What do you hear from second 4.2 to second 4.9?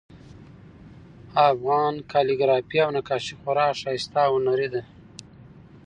او هنري ده